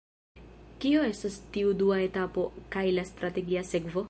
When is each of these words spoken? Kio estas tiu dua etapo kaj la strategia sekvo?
Kio 0.85 1.03
estas 1.09 1.37
tiu 1.57 1.75
dua 1.83 2.01
etapo 2.09 2.47
kaj 2.77 2.87
la 3.01 3.07
strategia 3.15 3.69
sekvo? 3.75 3.99